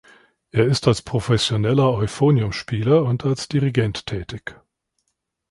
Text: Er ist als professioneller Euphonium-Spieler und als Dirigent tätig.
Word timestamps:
Er 0.49 0.65
ist 0.65 0.87
als 0.87 1.03
professioneller 1.03 1.93
Euphonium-Spieler 1.93 3.03
und 3.03 3.23
als 3.23 3.47
Dirigent 3.49 4.07
tätig. 4.07 4.55